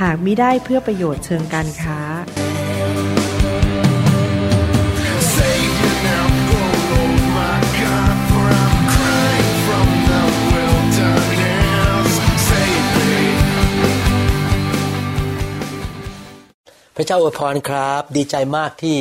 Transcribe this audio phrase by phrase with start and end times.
[0.00, 2.00] หากมิได้เพื่อประโยชน์เชิงการค้า
[16.96, 18.96] พระเจ้าอวยพรครับ ดีใจมากที่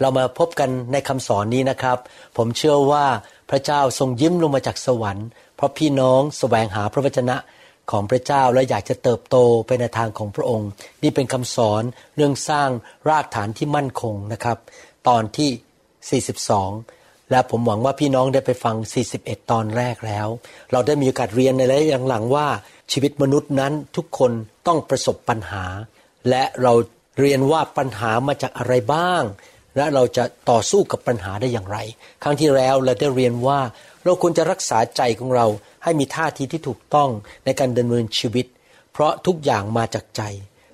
[0.00, 1.98] เรามาพบกันในคำสอนนี้นะครับ
[2.36, 3.06] ผมเชื่อว่า
[3.50, 7.36] พระเจ้าทรงยิ้มลงมาจากสวรรค์ เพราะพี่น้องแสวงหาพระวจนะ
[7.90, 9.36] ของพระเจ้าและอยากจะเติบโต
[9.66, 10.70] ไปในทางของพระองค์
[11.02, 11.82] นี่เป็นคำสอน
[12.16, 12.70] เรื่องสร้าง
[13.08, 14.58] รากฐานที่มั่นคงนะครับ
[15.08, 16.22] ตอนที่
[16.82, 18.76] 42 และผมหวังว่าพี่น้องได้ไปฟัง
[19.12, 20.28] 41 ตอนแรกแล้ว
[20.72, 22.48] เราได้มีโอกาสเรียนในระยะหลังว่า
[22.92, 24.32] ชีวิตมนุษย์นั้นทุกคน
[24.66, 25.64] ต้องประสบปัญหา
[26.28, 26.72] และเรา
[27.20, 29.22] เรียนว่าปัญหามาจากอะไรบ้าง
[29.76, 31.78] และเราจะต่อสู้กับปัญหาได้อย่างไร
[32.22, 33.60] ครั้งที่แล้วเราได้เรียนว่า
[34.04, 35.46] เราควรจะรักษาใจของเรา
[35.84, 37.10] ให้มีท่าทีที่ถูกต้อง
[37.44, 38.46] ในการดำเนินชีวิต
[38.92, 40.22] เพราะทุกอย่างมาจากใจ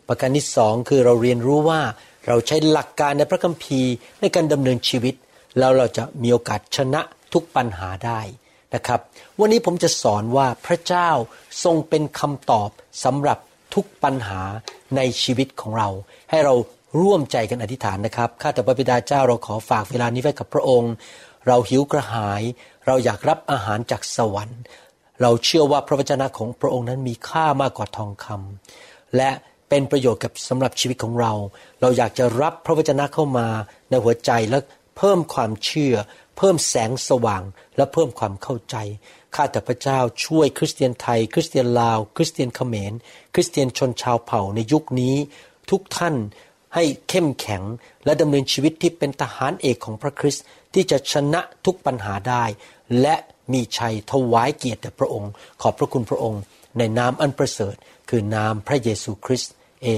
[0.08, 1.80] ประการที่สองคือเราเรียนรู้ว่า
[2.27, 5.14] เราใช้หลักการในพระคัมภีร์ในการดำเนินชีวิต
[5.58, 7.00] แล้วเราจะมีโอกาสชนะ
[7.33, 8.20] ทุกปัญหาได้
[8.75, 9.00] นะครับ
[9.41, 11.11] วันนี้ผมจะสอนว่าพระเจ้า
[11.64, 12.70] ทรงเป็นคำตอบ
[13.05, 13.39] สำหรับ
[13.75, 14.42] ทุกปัญหา
[14.97, 15.89] ในชีวิตของเรา
[16.30, 16.55] ให้เรา
[17.00, 20.92] ร่วมใจกันอธิษฐานนะครับ ข้าแต่พระบิดาเจ้าเราขอฝากเวลานี้ไว้กับพระองค์
[21.47, 22.42] เราหิวกระหาย
[22.86, 24.60] เราอยากรับอาหารจากสวรรค์
[25.22, 29.30] เราเชื่อว่าพระวจนะของพระองค์นั้นมีค่ามากกว่าทองคำและ
[29.68, 31.33] เป็นประโยชน์กับสำหรับชีวิตของเรา
[31.80, 33.48] เราอยากจะรับพระวจนะเข้ามา
[33.89, 34.58] ในหัวใจและ
[34.96, 35.94] เพิ่มความเชื่อ
[36.36, 37.42] เพิ่มแสงสว่าง
[37.77, 38.77] และเพิ่มความเข้าใจ
[39.34, 42.92] ข้าแต่พระเจ้าช่วยคริสเตียนไทย คริสเตียนลาว คริสเตียนเขมร
[43.34, 45.14] คริสเตียนชนชาวเผ่าในยุคนี้
[45.70, 46.14] ทุกท่าน
[46.74, 47.62] ให้เข้มแข็ง
[48.05, 50.44] และดำเนินชีวิตที่เป็นทหารเอกของพระคริสต์
[50.74, 52.45] ที่จะชนะทุกปัญหาได้
[53.01, 53.17] และ
[53.52, 55.30] มีชัยถวายเกียรติแด่พระองค์
[55.62, 56.40] ขอบพระคุณพระองค์
[56.79, 57.74] ในนามอันประเสริฐ
[58.08, 59.52] คือนามพระเยซูคริสต์
[59.83, 59.89] เอ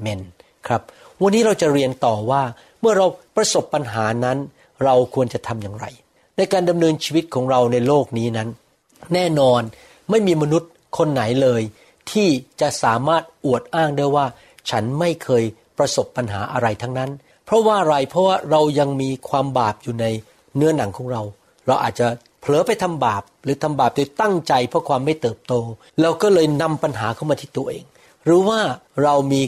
[0.00, 0.20] เมน
[0.66, 0.82] ครับ
[1.22, 2.42] วันนี้เราจะเรียนต่อว่า
[2.80, 4.38] เมื่อเราประสบปัญหานั้น
[4.84, 5.86] เราควรจะทำอย่างไร
[6.36, 8.48] ในการดำเนินชีวิตของเราในโลกนี้นั้น
[9.14, 9.62] แน่นอน
[10.10, 11.62] ไม่มีมนุษย์คนไหนเลย
[12.12, 12.28] ที่
[12.60, 14.26] จะสามารถอวดอ้างได้ว่า
[14.70, 15.44] ฉันไม่เคย
[15.78, 17.10] ประสบปัญหาอะไรทั้งนั้น
[17.46, 20.06] เพราะว่าอะไรเพราะว่าเรายังมีความบาปอยู่ใน
[20.56, 21.22] เนื้อหนังของเรา
[21.66, 22.06] เราอาจจะ
[22.40, 25.52] เผลอไปทำบาป หรือทำบาปโดยตั้งใจเพราะความไม่เติบโต
[26.02, 27.84] เราก็เลยนำปัญหาเข้ามาที่ตัวเอง
[28.24, 28.60] หรือว่า
[29.02, 29.42] เรามี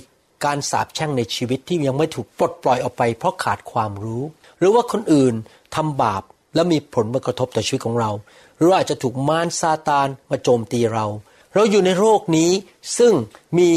[0.44, 4.22] การสาปแช่งในชีวิตที่ยังไม่ถูกปลดปล่อยออกไป เพราะขาดความรู้
[4.58, 5.34] หรือว่าคนอื่น
[5.76, 6.22] ทำบาป
[6.54, 8.10] แล้วมีผลมากระทบต่อชีวิตของเรา
[8.56, 11.06] หรืออาจจะถูกมารซาตานมาโจมตีเรา
[11.54, 12.50] เราอยู่ในโรคนี้
[12.98, 13.12] ซึ่ง
[13.58, 13.68] มี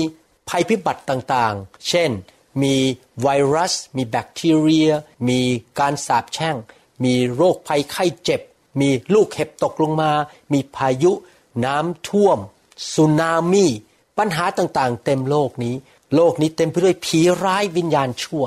[0.50, 2.10] ภัยพิบัติต่างๆ เช่น
[2.64, 2.76] มี
[3.22, 4.90] ไวรัส มีแบคทีเรีย
[5.30, 5.40] มี
[5.80, 6.56] การสาบแช่ง
[7.04, 8.42] มีโรคภัยไข้เจ็บ
[8.82, 10.12] มีลูกเห็บตกลงมา
[10.54, 11.12] มีพายุ
[11.66, 12.38] น้ำท่วม
[12.94, 13.66] สึนามิ
[14.18, 15.76] ปัญหาต่างๆ เต็มโลกนี้
[16.16, 18.44] โลกนี้เต็มไปด้วยผีร้ายวิญญาณชั่ว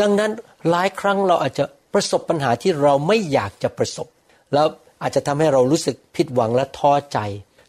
[0.00, 0.30] ดังนั้น
[0.70, 4.08] หลายครั้งเราอาจจะประสบปัญหาที่เราไม่อยากจะประสบ
[4.54, 4.66] แล้ว
[5.02, 7.18] อาจจะทำให้เรารู้สึกผิดหวังและท้อใจ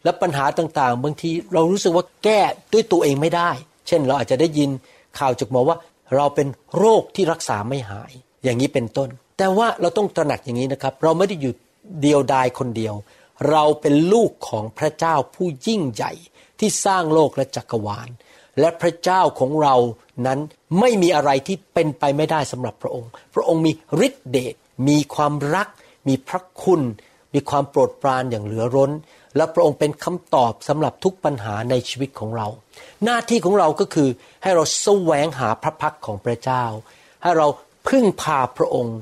[0.04, 2.40] และปัญหาต่างๆ บางทีเรารู้สึกว่าแก้
[2.72, 3.50] ด้วยตัวเองไม่ได้
[3.86, 4.70] เช่นเราอาจจะได้ยิน
[5.18, 5.76] ข่าวจากหมอว่า
[6.16, 6.48] เราเป็น
[6.78, 8.12] โรคที่รักษาไม่หาย
[8.44, 11.52] อย่างนี้เป็นต้น แต่ว่าเราต้องตระหนักอย่างนี้นะครับ เราไม่ได้อยู่
[12.02, 12.94] เดียวดายคนเดียว
[13.50, 16.12] เราเป็นลูกของพระเจ้าผู้ยิ่งใหญ่
[16.58, 18.08] ที่สร้างโลกและจักรวาล
[18.60, 19.76] และพระเจ้าของเรา
[20.26, 20.38] นั้น
[20.80, 23.72] ไม่มีอะไรที่เป็นไปไม่ได้สำหรับพระองค์ พระองค์มี
[24.06, 24.54] ฤทธิเดช
[24.88, 25.68] มีความรัก
[26.08, 26.82] มีพระคุณ
[27.34, 28.90] มีความโปรดปรานอย่างเหลือร้น
[29.36, 32.48] และพระองค์เป็นคำตอบสำหรับทุกปัญหาในชีวิตของเรา
[33.04, 34.08] หน้าที่ของเราก็คือ
[34.42, 36.64] ให้เราแสวงหาพระพักของพระเจ้า
[37.22, 37.46] ให้เรา
[37.88, 38.96] พึ่งพาพระองค์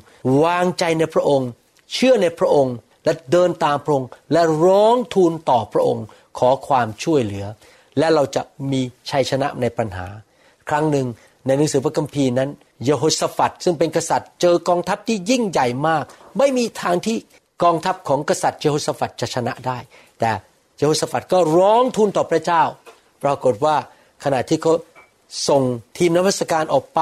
[0.44, 1.48] วางใจในพระองค์
[1.92, 2.74] เชื่อในพระองค์
[3.04, 6.04] และเดินตามพระองค์ และร้องทูลต่อพระองค์
[6.38, 7.46] ขอความช่วยเหลือ
[7.98, 8.42] และเราจะ
[8.72, 8.80] มี
[9.10, 10.06] ชัยชนะในปัญหา
[10.68, 11.06] ครั้งหนึ่ง
[11.46, 12.50] ในหนังสือพระคัมภีร์นั้น
[12.84, 16.04] เยโฮสฟัดซึ่งเป็นกษัตริย์เจอกองทัพที่ยิ่งใหญ่มาก
[16.38, 17.16] ไม่มีทางที่
[17.62, 19.78] กองทัพของกษัตริย์เยโฮสฟัดจะชนะได้
[20.20, 20.30] แต่
[20.76, 22.62] เยโฮสฟัดก็ร้องทูลต่อพระเจ้า
[23.22, 23.76] ปรากฏว่า
[24.24, 24.72] ขณะที่เขา
[25.48, 25.62] ส่ง
[25.98, 27.00] ทีมนมัสการออกไป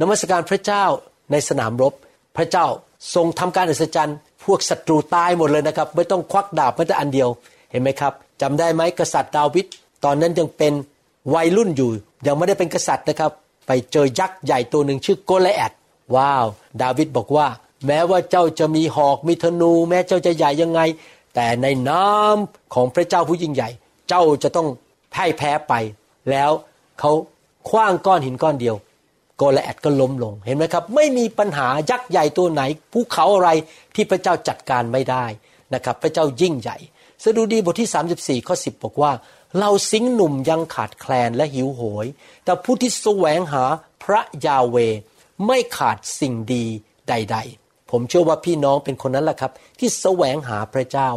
[0.00, 0.84] นมัสการพระเจ้า
[1.32, 1.92] ในสนามรบ
[2.36, 2.66] พระเจ้า
[3.14, 7.28] ทรงทำการอัศจรรย์ พวกศัตรูตายหมดเลยนะครับ ไม่ต้องควักดาบแม้แต่อันเดียว
[7.70, 9.66] เห็นไหมครับจำได้ไหมกษัตริย์ดาวิด
[10.04, 10.72] ตอนนั้นยังเป็น
[11.34, 11.90] วัยรุ่นอยู่
[12.26, 13.30] ยังไม่ได้เป็นกษัตริย์นะครับ
[13.66, 15.72] ไปเจอยักษ์ใหญ่ตัวหนึ่งชื่อโกลแอด
[16.14, 16.46] ว้าว
[16.82, 17.46] ดาวิดบอกว่า
[17.86, 20.80] แม้ว่าเจ้าจะมีหอกมีธนู แม้เจ้าจะใหญ่ยังไง
[21.34, 23.70] แต่ในน้ำของพระเจ้าผู้ยิ่งใหญ่
[24.08, 24.68] เจ้าจะต้อง
[25.14, 25.72] พ่ายแพ้ไป
[26.30, 26.50] แล้ว
[27.00, 27.12] เขา
[27.68, 28.76] คว้างก้อนหินก้อนเดียว
[29.36, 32.62] โกลแอดก็ล้มลงเห็นไหมครับ ไม่มีปัญหายักษ์ใหญ่ตัวไหน
[32.92, 33.50] ภูเขาอะไร
[33.94, 35.24] ที่พระเจ้าจัดการไม่ได้
[35.74, 36.76] นะครับ พระเจ้ายิ่งใหญ่
[37.24, 39.12] สดุดีบทที่ 34ข้อ10 บอกว่า
[39.58, 42.06] เราสิงหนุ่มยังขาดแคลนและหิวโหย
[42.44, 43.64] แต่ผู้ที่แสวงหา
[44.02, 44.76] พระยาเว
[45.46, 46.64] ไม่ขาดสิ่งดี
[47.08, 51.08] ใด ๆ ผมเชื่อว่าพี่น้องเป็นคนนั้นแหละครับ ที่แสวงหาพระเจ้า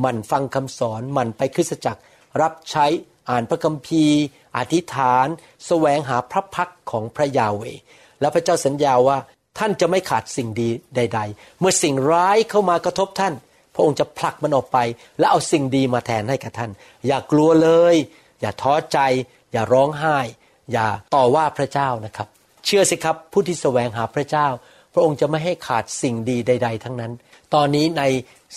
[0.00, 2.00] หมันฟังคำสอนหมันไปคริสตจักร
[2.42, 2.86] รับใช้
[3.30, 4.20] อ่านพระคัมภีร์
[4.56, 5.26] อธิษฐาน
[5.66, 7.62] แสวงหาพระพักของพระยาเว
[8.20, 9.18] แล้วพระเจ้าสัญญาว่า
[9.58, 13.34] ท่านจะไม่ขาดสิ่งดีใด ๆ เมื่อสิ่งร้ายเข้ามากระทบท่าน
[13.74, 14.78] พระองค์จะผลักมันออกไป
[15.18, 16.70] แล้วเอาสิ่งดีมาแทนให้กับท่าน
[17.06, 17.94] อย่ากลัวเลย
[18.40, 18.98] อย่าท้อใจ
[19.52, 20.18] อย่าร้องไห้
[20.72, 22.28] อย่าต่อว่าพระเจ้านะครับ
[22.64, 24.46] เชื่อสิครับผู้ที่แสวงหาพระเจ้า
[24.94, 27.12] พระองค์จะไม่ให้ขาดสิ่งดีใด ๆ ทั้งนั้น
[27.54, 28.02] ตอนนี้ใน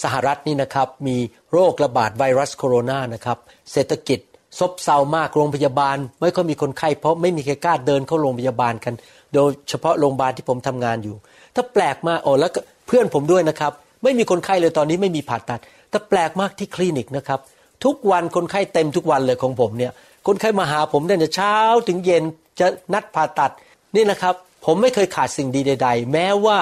[0.04, 1.18] สหรัฐนี่นะครับมี
[1.52, 3.38] โรคระบาดไวรัสโคโรนานะครับ
[3.72, 4.20] เศรษฐกิจ
[4.60, 8.94] ซบเซามากโรงพยาบาล ไม่ค่อยมีคนไข้เพราะไม่มีใครกล้าเดินเข้าโรงพยาบาลกัน
[9.34, 11.16] โดยเฉพาะโรงพยาบาลที่ผมทำงานอยู่
[11.56, 13.72] ถ้าแปลกมากโอ้แล้วก็เพื่อนผมด้วยนะครับ
[14.04, 15.60] ไม่มีคนไข้เลยตอนนี้ไม่มีผ่าตัด
[15.90, 17.40] แต่แปลกมากที่คลินิกนะครับ
[17.86, 19.92] ทุกวันคนไข้เต็มทุกวันเลยของผมเนี่ย
[20.28, 21.56] คนไข้มาหาผมตั้งแต่เช้า
[21.88, 22.24] ถึงเย็น
[22.60, 23.52] จะนัดผ่าตัด
[23.96, 24.36] นี่นะครับ
[24.66, 26.58] ผมไม่เคยขาดสิ่งดีใด ๆ แม้ว่า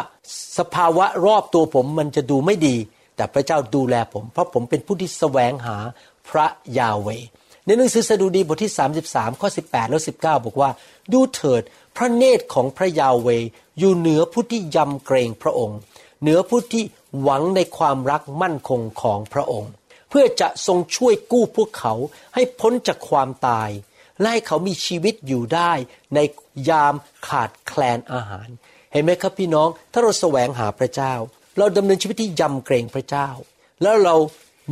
[0.58, 2.76] สภาวะรอบตัวผมมันจะดูไม่ดี
[3.16, 5.78] แต่พระเจ้าดูแลผม เพราะผมเป็นผู้ที่แสวงหา
[6.30, 6.48] พระ
[6.78, 7.10] ยาเว
[7.66, 8.74] ในหนังสือสดุดีบทที่
[9.06, 10.70] 33 ข้อ 18 แล้ว19 บอกว่า
[11.14, 11.62] ดูเถิด
[11.96, 13.28] พระเนตรของพระยาเว
[13.80, 15.78] อยู่เหนือผู้ที่ยำเกรงพระองค์
[16.22, 16.84] เหนือผู้ที่
[17.22, 19.72] หวังในความรักมั่นคงของพระองค์
[20.10, 21.94] เพื่อจะทรงช่วยกู้พวกเขา
[22.34, 23.70] ให้พ้นจากความตาย
[24.20, 25.72] และให้เขามีชีวิตอยู่ได้
[26.16, 26.20] ใน
[26.70, 26.94] ยาม
[27.28, 28.50] ขาดแคลนอาหาร
[28.92, 31.14] เห็นไหมครับพี่น้องถ้าเราแสวงหาพระเจ้า
[31.58, 33.30] เราดำเนินชีวิตที่ยำเกรงพระเจ้า
[33.84, 34.16] แล้วเรา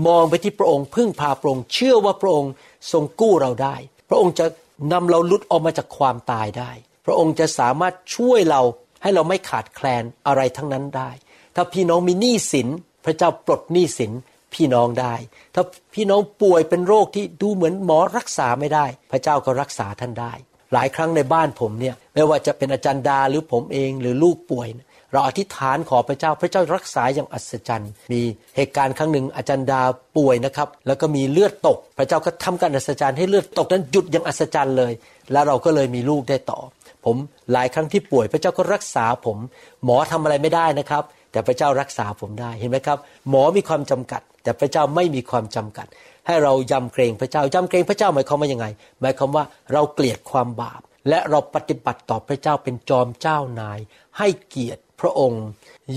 [0.08, 2.52] มองไปที่พระองค์พึ่งพาพระองค์เชื่อว่าพระองค์
[2.92, 3.76] ทรงกู้เราได้
[4.10, 4.46] พระองค์จะ
[4.94, 6.72] นำเราลุดออกมาจากความตายได้
[7.06, 8.62] พระองค์จะสามารถช่วยเรา
[9.02, 11.12] ให้เราไม่ขาดแคลนอะไรทั้งนั้นได้
[11.56, 12.68] ถ้าพี่น้องมีหนี้สิน
[13.06, 14.12] พระเจ้าปลดหนี้สิน
[14.54, 15.16] พี่น้องได้
[15.56, 15.64] ถ้า
[15.94, 20.34] พี่น้องป่วยเป็นโรคที่ดูเหมือนหมอรักษาไม่ได้ พระเจ้าก็รักษาท่านได้
[20.74, 24.68] หลายครั้งในบ้านผมเนี่ยไม่ว่าจะเป็นอาจารย์ดาหรือผมเองหรือลูกป่วย
[25.14, 28.22] เราอธิษฐานขอพระเจ้าพระเจ้ารักษาอย่างอัศจรรย์ มี
[28.56, 29.82] เหตุการณ์ครั้งหนึ่งอาจารย์ดา
[30.18, 34.94] ป่วยนะครับ แล้วก็มีเลือดตก พระเจ้าก็ทำการอัศจรรย์ให้เลือดตกนั้นหยุดอย่างอัศจรรย์เลย
[35.32, 36.60] แล้วเราก็เลยมีลูกได้ต่อ
[37.06, 37.16] ผม
[37.52, 39.38] หลายครั้งที่ป่วย พระเจ้าก็รักษาผม
[39.84, 42.98] หมอทำอะไรไม่ได้นะครับ แต่พระเจ้ารักษาผมได้เห็นไหมครับ
[43.30, 45.88] หมอมีความจำกัด แต่พระเจ้าไม่มีความจำกัด
[46.28, 48.66] ให้เรายำเกรงพระเจ้ายำเกรงพระเจ้าหมายความว่ายังไง
[49.02, 53.80] หมายความว่าเราเกลียดความบาป และเราปฏิบัติต่อพระเจ้าเป็นจอมเจ้านาย
[54.18, 55.44] ให้เกียรติพระองค์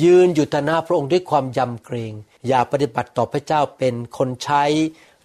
[0.02, 2.12] ยืนอยู่ต่อหน้าพระองค์ด้วยความยำเกรง
[2.48, 4.64] อย่าปฏิบัติต่อพระเจ้าเป็นคนใช้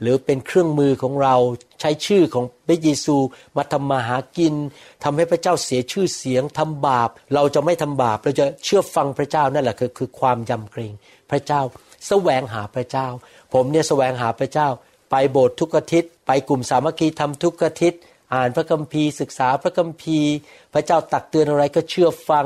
[0.01, 1.35] หรือเป็นเครื่องมือของเรา
[1.79, 3.17] ใช้ชื่อของพระเยซู
[3.57, 4.55] มาทำมาหากิน
[5.03, 10.93] ทำให้พระเจ้าเสียชื่อเสียงทำบาป เราจะไม่ทำบาปเราจะเชื่อฟังพระเจ้านั่นแหละคือคือความยำเกรง
[11.31, 11.61] พระเจ้า
[12.07, 13.07] แสวงหาพระเจ้า
[13.53, 14.67] ผมเนี่ยแสวงหาพระเจ้า
[15.09, 17.99] ไปโบสถ์ทุกอาทิตย์ ไปกลุ่มสามัคคีทำทุกอาทิตย์
[18.33, 20.31] อ่านพระคัมภีร์ศึกษาพระคัมภีร์
[20.73, 22.45] พระเจ้าตักเตือนอะไรก็เชื่อฟัง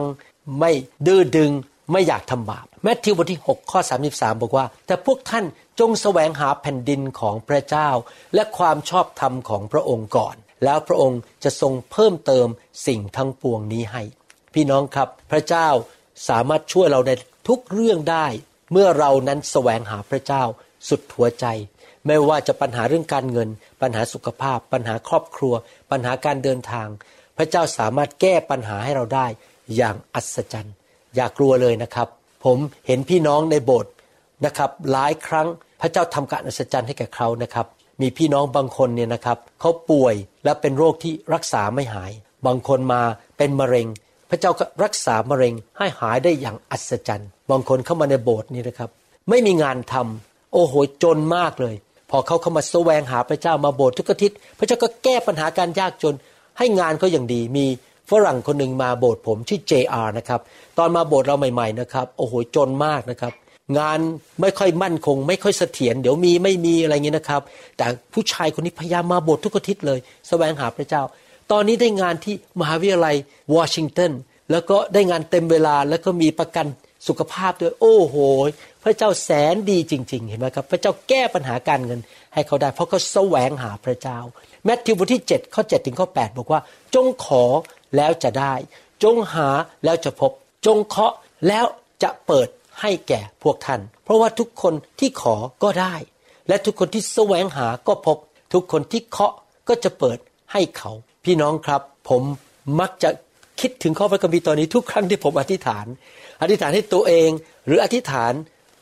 [0.60, 0.72] ไม่
[1.08, 1.52] ดื้อดึง
[1.92, 3.80] ไม่อยากทำบาปแมทธิวบทที่ 6 ข้อ
[4.12, 5.46] 33 บอกว่า แต่พวกท่าน
[5.80, 7.90] จงแสวงหาแผ่นดินของพระเจ้า
[8.36, 12.48] และความชอบธรรมของพระองค์ก่อน แล้วพระองค์จะทรงเพิ่มเติม
[12.88, 14.04] สิ่งทั้งปวงนี้ให้
[14.54, 15.68] พี่น้องครับพระเจ้า
[16.30, 17.12] สามารถช่วยเราใน
[17.48, 18.28] ทุกเรื่องได้
[18.72, 20.44] เมื่อเรานั้นแสวงหาพระเจ้า
[20.90, 21.46] สุดหัวใจ
[22.08, 23.50] ไม่ว่าจะปัญหาเรื่องการเงิน
[23.82, 25.54] ปัญหาสุขภาพ ปัญหาครอบครัว
[25.92, 26.88] ปัญหาการเดินทาง
[27.38, 29.28] พระเจ้าสามารถแก้ปัญหาให้เราได้
[29.76, 30.76] อย่างอัศจรรย์
[31.16, 32.08] อย่ากลัวเลยนะครับ
[32.46, 32.58] ผม
[32.88, 33.94] เห็นพี่น้องในโบสถ์
[34.46, 35.48] นะครับหลายครั้ง
[35.82, 37.66] พระเจ้าทำการอัศจรรย์ให้แก่เขานะครับ
[38.02, 42.12] มีพี่น้องบางคนเนี่ยนะครับเขาป่วยและเป็นโรคที่รักษาไม่หาย
[42.46, 43.02] บางคนมา
[43.38, 43.88] เป็นมะเร็ง
[44.30, 48.90] พระเจ้าก็รักษามะเร็งให้หายได้อย่างอัศจรรย์ บางคนเข้ามาในโบสถ์นี่นะครับ
[49.30, 51.76] ไม่มีงานทำโอ้โหจนมากเลย
[52.16, 56.16] พอเขาเข้ามาแสวงหาพระเจ้ามาโบสถ์ทุกอาทิตย์พระเจ้าก็แก้ปัญหาการยากจน
[56.58, 57.66] ให้งานเขาอย่างดีมี
[58.12, 60.40] ฝรั่งคนหนึ่งมาโบสถ์ผมชื่อ JR นะครับ
[60.78, 63.34] ตอนมาโบสถ์เราใหม่ ๆนะครับ โอ้โหจนมากนะครับ
[63.78, 64.00] งาน
[64.42, 67.42] ไม่ค่อยมั่นคง ไม่ค่อยเสถียรเดี๋ยวมีไม่มีอะไรเงี้ยนะครับ
[67.78, 71.04] แต่ผู้ชายคนนี้พยายามมาโบสถ์ทุกอาทิตย์เลยแสวงหาพระเจ้า
[71.52, 73.16] ตอนนี้ได้งานที่มหาวิทยาลัย
[73.56, 74.12] วอชิงตัน
[74.52, 76.68] แล้วก็ได้งานเต็มเวลาแล้วก็มีประกัน
[77.08, 78.16] สุขภาพด้วยโอ้โห
[78.84, 82.00] พระเจ้าแสนดีจริง ๆ เห็นไหมครับ พระเจ้าแก้ปัญหาการเงิน
[82.34, 84.20] ให้เขาได้ เพราะเขาแสวงหาพระเจ้า
[84.66, 86.62] แมทธิวบทที่7ข้อ7ถึงข้อ8บอกว่า
[86.96, 87.44] จงขอ
[87.96, 88.54] แล้วจะได้
[89.04, 89.50] จงหา
[89.84, 90.32] แล้วจะพบ
[90.66, 91.14] จงเคาะ
[91.48, 91.66] แล้ว
[92.04, 92.48] จะเปิด
[92.82, 95.96] ให้แก่พวกท่าน เพราะว่าทุกคนที่ขอก็ได้
[96.48, 98.18] และทุกคนที่แสวงหาก็พบ
[98.54, 99.34] ทุกคนที่เคาะ
[99.68, 100.18] ก็จะเปิด
[100.54, 100.92] ให้เขา
[101.26, 102.24] พี่น้องครับ ผม
[102.80, 103.10] มักจะ
[103.64, 105.86] คิดถึงข้อพระคัมภีร์ตอนนี้ทุกครั้งที่ผมอธิษฐาน
[106.42, 107.30] อธิษฐานให้ตัวเอง
[107.66, 108.34] หรืออธิษฐาน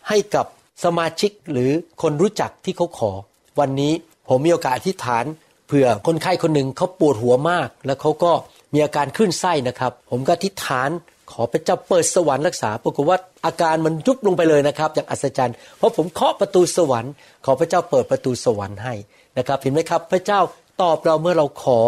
[0.09, 0.45] ให้กับ
[0.83, 1.71] สมาชิกหรือ
[2.01, 3.11] คนรู้จักที่เขาขอ
[3.59, 3.93] วันนี้
[4.29, 5.25] ผมมีโอกาสอธิษฐาน
[5.67, 8.31] เผื่อคนไข้คนหนึ่งเขาปวดหัวมาก แล้วเขาก็
[8.73, 10.89] มีอาการขึ้นไส้นะครับ ผมก็อธิษฐาน
[11.31, 17.11] ขอพระเจ้าเปิดสวรรค์รักษาปรากฏว่าอาการมันยุบลงไปเลยนะครับ อย่างอัศจรรย์ เพราะผมเคาะประตูสวรรค์
[17.45, 18.93] ขอพระเจ้าเปิดประตูสวรรค์ให้
[19.37, 20.39] นะครับเห็นไหมครับ พระเจ้า
[20.81, 21.79] ตอบเราเมื่อเราขอ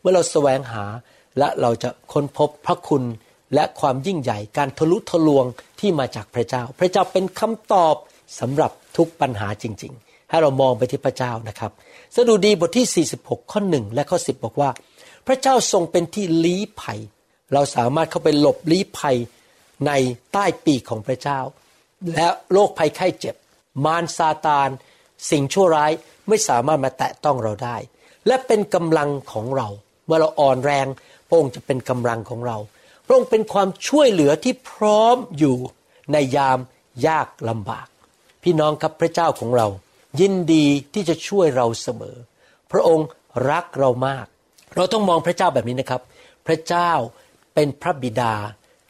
[0.00, 0.84] เมื่อเราแสวงหา
[1.38, 3.04] และเราจะค้นพบพระคุณ
[3.54, 5.44] และความยิ่งใหญ่การทะลุทะลวง
[5.80, 7.94] ที่มาจากพระเจ้า พระเจ้าเป็นคำตอบ
[8.40, 11.72] สำหรับทุกปัญหาจริง ๆ ให้เรามองไปที่พระเจ้านะครับ
[12.16, 14.70] สดุดีบทที่ 46 ข้อหนึ่งและข้อ 10 บอกว่า
[15.26, 17.00] พระเจ้าทรงเป็นที่ลี้ภัย
[17.52, 19.16] เราสามารถเข้าไปหลบลี้ภัย
[19.86, 19.92] ใน
[20.32, 21.40] ใต้ปีกของพระเจ้า
[22.14, 23.34] และโรคภัยไข้เจ็บ
[23.84, 24.68] มารซาตาน
[25.30, 25.92] สิ่งชั่วร้าย
[26.28, 27.76] ไม่สามารถมาแตะต้องเราได้
[28.26, 29.68] และเป็นกำลังของเรา
[30.06, 30.86] เมื่อเราอ่อนแรง
[31.34, 32.56] ระองค์จะเป็นกำลังของเรา
[33.06, 35.56] พระองค์เป็นความช่วยเหลือที่พร้อมอยู่
[36.12, 36.58] ในยาม
[37.06, 37.86] ยากลำบาก
[38.42, 39.66] พี่น้องครับพระเจ้าของเรา
[40.20, 42.16] ยินดีที่จะช่วยเราเสมอ
[42.72, 43.06] พระองค์
[43.50, 44.26] รักเรามาก
[44.76, 46.02] เราต้องมองพระเจ้าแบบนี้นะครับ
[46.46, 46.90] พระเจ้า
[47.54, 48.34] เป็นพระบิดา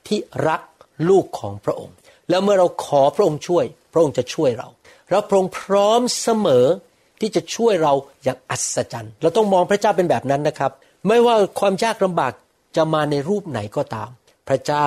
[0.07, 0.63] ที่รัก
[1.09, 1.97] ลูกของพระองค์
[2.31, 4.69] แล้วเมื่อเราขอพระองค์ช่วย พระองค์จะช่วยเรา
[5.11, 6.67] แล้วพระองค์พร้อมเสมอ
[7.21, 7.93] ที่จะช่วยเรา
[8.25, 10.73] อย่างอัศจรรย์ เราต้องมองพระเจ้าเป็นแบบนั้นนะครับ
[11.07, 12.33] ไม่ว่าความยากลำบาก
[12.77, 14.11] จะมาในรูปไหนก็ตาม
[14.49, 14.87] พระเจ้า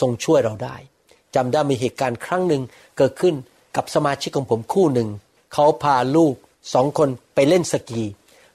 [0.00, 0.76] ทรงช่วยเราได้
[1.34, 2.62] จำได้มีเหตุการณ์ครั้งหนึ่ง
[2.96, 3.34] เกิดขึ้น
[3.76, 5.08] กับสมาชิกของผมคู่หนึ่ง
[5.54, 6.34] เขาพาลูก
[6.74, 8.02] สองคนไปเล่นสกี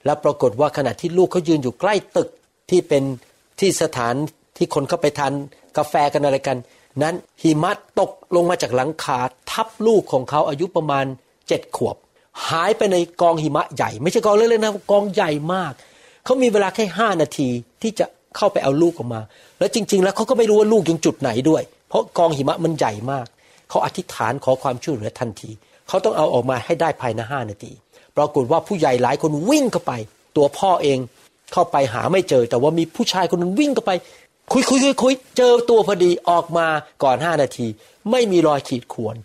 [0.06, 2.30] แล้วปรากฏว่าขณะที่ลูกเขายืนอยู่ใกล้ตึก
[2.70, 3.04] ที่เป็น
[3.60, 4.16] ที่สถาน
[4.58, 5.34] ที่คนเข้าไปทาน
[5.78, 6.58] กาแฟกันอะไรกัน
[7.02, 9.20] นั้นหิมะตกลงมาจากหลังคา
[9.52, 11.06] ทับลูกของเขาอายุประมาณ
[11.48, 11.96] เจ็ดขวบ
[12.50, 15.74] หายไปในกองหิมะใหญ่ ไม่ใช่กองเล็กๆนะกองใหญ่มาก
[16.28, 17.50] เขามีเวลาแค่ห้านาที
[17.82, 18.06] ที่จะ
[18.38, 19.22] เข้าไปเอาลูกออกมา
[19.60, 23.28] แล้วจริง ๆ แล้วเขาก็ไม่รู้ว่าลูกยังจุดไหนด้วย เพราะกองหิมะมันใหญ่มาก
[23.70, 25.50] เขาอธิษฐานขอความช่วยเหลือทันที
[25.88, 27.72] เขาต้องเอาออกมาให้ได้ภายในห้านาที
[28.18, 29.94] ปรากฏว่าผู้ใหญ่หลายคนวิ่งเข้าไป
[30.38, 31.00] ตัวพ่อเอง
[31.54, 33.92] เข้าไปหาไม่เจอ แต่ว่ามีผู้ชายคนนึงวิ่งเข้าไป
[34.54, 36.68] คุยคุยคุยคุยเจอตัวพอดีออกมา
[37.04, 37.68] ก่อนห้านาที
[38.12, 39.16] ไม่มีรอยขีดข่วน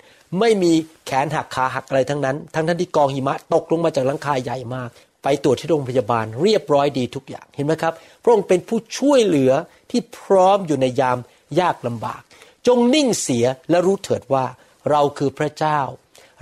[0.41, 0.73] ไม่มี
[1.07, 4.91] แขนหักขาหักอะไรทั้งนั้น ทั้งทั้งที่กองหิมะตกลงมาจากหลังคาใหญ่มาก
[5.23, 9.53] ไปตรวจที่โรงพยาบาลเรียบร้อยดีทุกอย่างเห็นไหมครับพระองค์เป็นผู้ช่วยเหลือ
[9.91, 11.19] ที่พร้อมอยู่ในยาม
[11.61, 12.23] ยากลำบาก
[12.67, 14.45] จงนิ่งเสียและรู้เถิดว่า
[14.91, 15.81] เราคือพระเจ้า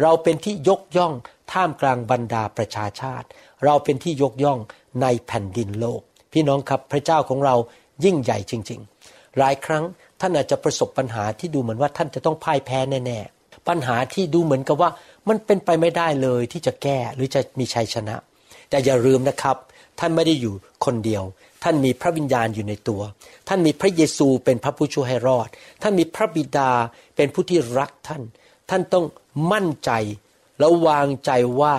[0.02, 1.12] เราเป็นที่ยกย่อง
[1.52, 3.26] ท่ามกลางบรรดาประชาชาติ
[3.64, 4.58] เราเป็นที่ยกย่อง
[5.02, 6.00] ในแผ่นดินโลก
[6.32, 7.54] พี่น้องครับพระเจ้าของเรา
[8.04, 9.84] ยิ่งใหญ่จริง ๆ หลายครั้ง
[10.20, 14.90] ท่านอาจจะประสบปัญหาที่ดูเหมือนว่าท่านจะต้องพ่ายแพ้แน่ๆปัญหาที่ดูเหมือนกับว่า
[15.28, 18.16] มันเป็นไปไม่ได้เลยที่จะแก้หรือจะมีชัยชนะ
[18.70, 19.56] แต่อย่าลืมนะครับ
[20.00, 21.22] ท่านไม่ได้อยู่คนเดียว
[21.62, 23.02] ท่านมีพระวิญญาณอยู่ในตัว
[23.48, 25.48] ท่านมีพระเยซูเป็นพระผู้ช่วยให้รอด
[25.82, 26.70] ท่านมีพระบิดา
[27.16, 28.22] เป็นผู้ที่รักท่าน
[28.70, 29.04] ท่านต้อง
[29.52, 29.90] มั่นใจ
[30.58, 31.74] แล้ววางใจว่า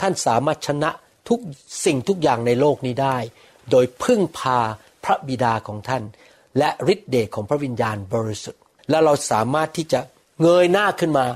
[0.00, 0.90] ท่านสามารถชนะ
[1.28, 1.38] ทุก
[1.84, 3.16] สิ่งทุกอย่างในโลกนี้ได้
[3.70, 4.58] โดยพึ่งพา
[5.04, 6.02] พระบิดาของท่าน
[6.58, 10.00] และฤทธิเดชของพระวิญญาณบริสุทธิ์ และเราสามารถที่จะ
[10.42, 11.26] เงยหน้าขึ้นมา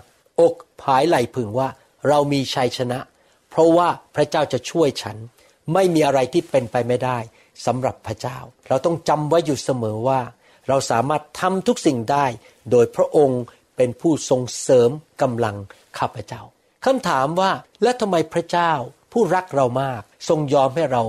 [0.41, 1.69] อกผายไหลพึงว่า
[2.09, 2.99] เรามีชัยชนะ
[3.51, 5.17] เพราะว่าพระเจ้าจะช่วยฉัน
[5.75, 7.19] ไม่มีอะไรที่เป็นไปไม่ได้
[7.67, 8.39] สำหรับพระเจ้า
[8.69, 10.21] เราต้องจำไว้อยู่เสมอว่า
[10.69, 12.27] เราสามารถทำทุกสิ่งได้
[12.71, 13.43] โดยพระองค์
[13.77, 14.91] เป็นผู้ทรงเสริม
[15.23, 15.57] กำลัง
[15.99, 16.43] ข้าพเจ้า
[16.85, 17.51] คำถามว่า
[17.83, 18.73] และทำไมพระเจ้า
[19.13, 21.03] ผู้รักเรามาก ทรงยอมให้เรา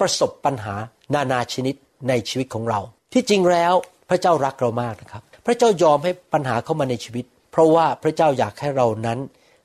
[0.00, 0.74] ประสบปัญหา
[1.14, 1.74] นานาชนิด
[2.08, 2.80] ในชีวิตของเรา
[3.12, 3.74] ที่จริงแล้ว
[4.10, 9.18] พระเจ้ารักเรามากนะครับ พระเจ้ายอมให้ปัญหาเข้ามาในชีวิต เพราะว่าพระเจ้าอยากให้เรานั้น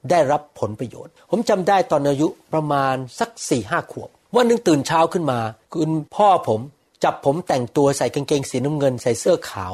[0.09, 5.39] ได้รับผลประโยชน์ ผมจำได้ตอนอายุประมาณสักสี่ห้าขวบ วันหนึ่งตื่นเช้าขึ้นมา
[5.73, 6.59] คุณพ่อผม
[7.03, 9.73] จับผมแต่งตัวใส่กางเกงสีน้ำเงินใส่เสื้อขาว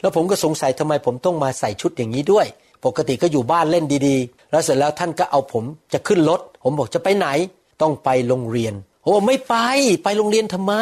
[0.00, 2.46] แล้วผมก็สงสัยทำไมผมต้องมาใส่ชุดอย่างนี้ด้วย
[2.84, 7.26] ปกติก็อยู่บ้านเล่นดีๆ แล้วเสร็จแล้วท่านก็เอาผมจะขึ้นรถ ผมบอกจะไปไหน
[7.82, 9.54] ต้องไปโรงเรียนผมบอกไม่ไป
[10.04, 10.74] ไปโรงเรียนทำไม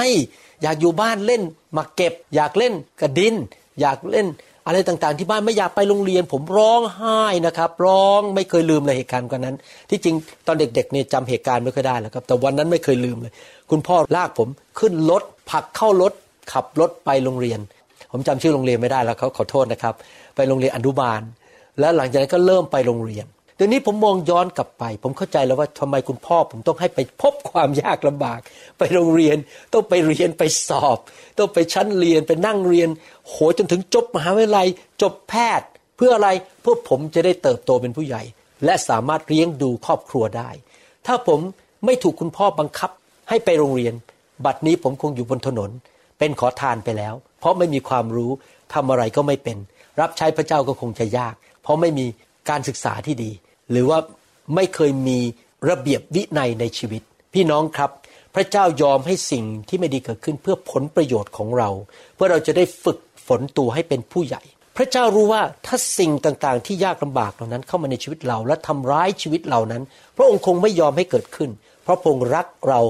[0.62, 1.42] อยากอยู่บ้านเล่น
[1.76, 3.34] มาเก็บ อยากเล่นกระดิน
[3.80, 4.26] อยากเล่น
[4.66, 9.56] อะไรต่างๆ ที่บ้านไม่อยากไปโรงเรียน ผมร้องไห้นะครับ ร้องไม่เคยลืมเลยเหตุการณ์กันนั้น
[9.90, 10.14] ที่จริง
[10.46, 13.32] ตอนเด็กๆเนี่ยจำเหตุการณ์ไม่ค่อยได้แล้วครับ แต่วันนั้นไม่เคยลืมเลย
[13.70, 16.12] คุณพ่อลากผมขึ้นรถผักเข้ารถ
[16.52, 17.60] ขับรถไปโรงเรียน
[18.12, 19.94] ผมจำชื่อโรงเรียนไม่ได้แล้วเขาขอโทษนะครับ
[20.36, 21.20] ไปโรงเรียนอนุบาล
[21.80, 28.40] แล้วหลังจากนั้นก็เริ่มไปโรงเรียน เดี๋ยวนี้ผมมองย้อนกลับไป ผมเข้าใจแล้วว่าทำไมคุณพ่อ ผมต้องให้ไปพบความยากลำบาก
[28.78, 29.36] ไปโรงเรียน
[29.72, 30.98] ต้องไปเรียนไปสอบ
[31.38, 32.88] ต้องไปชั้นเรียนไปนั่งเรียน
[33.28, 34.66] โหจนถึงจบมหาวิทยาลัย
[35.02, 36.28] จบแพทย์ เพื่ออะไร
[36.60, 38.22] เพื่อผมจะได้เติบโตเป็นผู้ใหญ่
[38.64, 40.50] และสามารถเลี้ยงดูครอบครัวได้
[41.06, 41.40] ถ้าผม
[41.84, 42.90] ไม่ถูกคุณพ่อบังคับ
[43.28, 43.94] ให้ไปโรงเรียน
[44.44, 45.70] บัดนี้ผมคงอยู่บนถนน
[46.18, 48.30] เป็นขอทานไปแล้ว เพราะไม่มีความรู้
[48.74, 49.58] ทำอะไรก็ไม่เป็น
[50.00, 52.06] รับใช้พระเจ้าก็คงจะยาก เพราะไม่มี
[52.50, 53.30] การศึกษาที่ดี
[53.70, 53.98] หรือว่า
[54.54, 55.18] ไม่เคยมี
[55.68, 57.02] ระเบียบวินัยในชีวิต
[57.34, 57.90] พี่น้องครับ
[58.34, 61.70] พระเจ้ายอมให้สิ่งที่ไม่ดีเกิดขึ้นเพื่อผลประโยชน์ของเรา
[62.14, 64.42] เพื่อเราจะได้ฝึกฝนตัวให้เป็นผู้ใหญ่
[64.76, 69.82] พระเจ้ารู้ว่าถ้าสิ่งต่างๆ ที่ยากลำบากเหล่านั้นเข้ามาในชีวิตเราและทำร้ายชีวิตเรานั้น
[70.16, 71.50] พระองค์คงไม่ยอมให้เกิดขึ้น
[71.82, 72.80] เพราะพระองค์รักเรา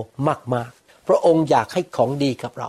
[0.54, 2.68] มากๆ พระองค์อยากให้ของดีกับเรา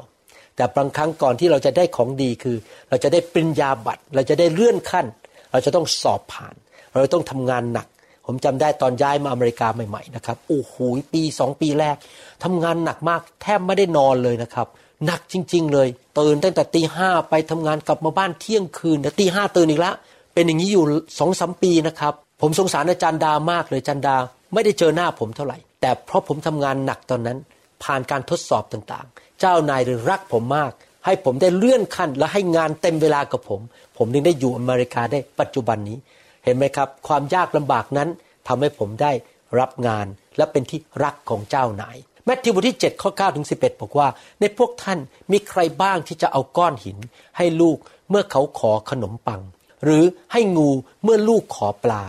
[0.56, 2.58] แต่บางครั้งก่อนที่เราจะได้ของดีคือ
[2.90, 5.06] เราจะได้ปริญญาบัตร เราจะได้เลื่อนขั้น
[5.52, 6.56] เราจะต้องสอบผ่าน
[6.92, 7.88] เราต้องทำงานหนัก
[8.28, 10.74] ผมจำได้ตอนย้ายมาอเมริกาใหม่ๆนะครับโอ้โห
[11.14, 11.96] ปีสองปีแรก
[12.44, 14.68] ทำงานหนักมากแทบไม่ได้นอนเลยนะครับ
[15.06, 15.88] หนักจริง ๆ เลย
[16.20, 19.96] ตื่นตั้งแต่ตีห้าไปทำงานกลับมาบ้านเที่ยงคืนแต่ตีห้าตื่นอีกแล้ว
[20.34, 20.84] เป็นอย่างนี้อยู่
[21.20, 24.16] สองสามปีนะครับ ผมสงสารอาจารย์ดามากเลยอาจารย์ดา
[24.54, 27.38] ไม่ได้เจอหน้าผมเท่าไหร่ แต่เพราะผมทำงานหนักตอนนั้น
[27.84, 30.72] ผ่านการทดสอบต่างๆ เจ้านายเลยรักผมมาก
[31.06, 33.62] ให้ผมได้เลื่อนขั้นและให้งานเต็มเวลากับผม
[33.98, 35.98] ผมถึงได้อยู่อเมริกาได้ปัจจุบันนี้
[36.48, 38.10] เห็นไหมครับ ความยากลำบากนั้น
[38.48, 39.12] ทำให้ผมได้
[39.60, 44.08] รับงานและเป็นที่รักของเจ้านายแมทธิวบทที่ 7 ข้อ9ถึง11 บอกว่า
[44.40, 45.00] ในพวกท่าน
[45.32, 46.98] มีใครบ้างที่จะเอาก้อนหิน
[47.38, 47.78] ให้ลูก
[48.10, 49.42] เมื่อเขาขอขนมปัง
[49.84, 50.70] หรือให้งู
[51.04, 52.04] เมื่อลูกขอปลา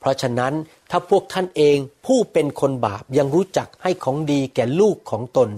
[0.00, 0.52] เพราะฉะนั้น
[0.90, 5.48] ถ้าพวกท่านเองผู้เป็นคนบาปยังรู้จักให้ของดีแก่ลูกของตน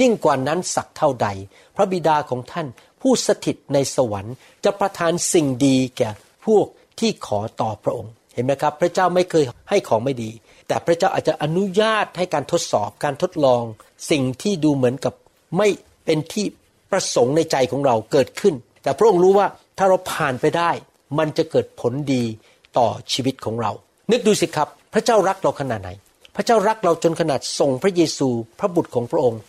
[0.00, 1.28] ยิ่งกว่านั้นสักเท่าใด
[1.76, 2.66] พระบิดาของท่าน
[3.00, 6.10] ผู้สถิตในสวรรค์จะประทานสิ่งดีแก่
[6.46, 6.66] พวก
[7.00, 10.30] ที่ขอต่อพระองค์ เห็นไหมครับ พระเจ้าไม่เคยให้ของไม่ดี
[10.68, 13.62] แต่พระเจ้าอาจจะอนุญาตให้การทดสอบการทดลอง
[14.10, 15.14] สิ่งที่ดูเหมือนกับ
[15.58, 15.68] ไม่
[16.04, 16.44] เป็นที่
[16.90, 19.46] ประสงค์ในใจของเราเกิดขึ้น แต่พระองค์รู้ว่า
[19.78, 20.70] ถ้าเราผ่านไปได้
[21.18, 22.24] มันจะเกิดผลดี
[22.78, 23.72] ต่อชีวิตของเรา
[24.10, 25.90] นึกดูสิครับ พระเจ้ารักเราขนาดไหน
[26.36, 28.28] พระเจ้ารักเราจนขนาดส่งพระเยซู
[28.58, 29.40] พระบุตรของพระองค์